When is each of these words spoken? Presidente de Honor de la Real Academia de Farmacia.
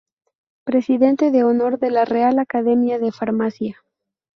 Presidente 0.63 1.29
de 1.29 1.43
Honor 1.43 1.77
de 1.77 1.91
la 1.91 2.05
Real 2.05 2.39
Academia 2.39 2.97
de 2.97 3.11
Farmacia. 3.11 3.83